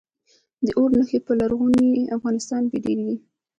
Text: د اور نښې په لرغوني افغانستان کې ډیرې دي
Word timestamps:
د 0.65 0.67
اور 0.77 0.89
نښې 0.97 1.19
په 1.25 1.31
لرغوني 1.39 1.89
افغانستان 2.17 2.61
کې 2.69 2.77
ډیرې 2.85 3.03
دي 3.09 3.17